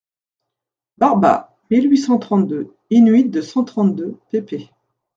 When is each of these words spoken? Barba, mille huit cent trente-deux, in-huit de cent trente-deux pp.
Barba, 0.97 1.55
mille 1.69 1.87
huit 1.91 1.97
cent 1.99 2.17
trente-deux, 2.17 2.73
in-huit 2.91 3.29
de 3.29 3.39
cent 3.39 3.63
trente-deux 3.63 4.17
pp. 4.31 4.71